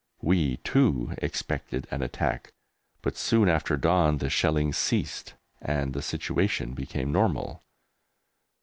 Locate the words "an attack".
1.91-2.51